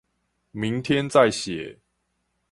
[0.49, 1.77] 明天再寫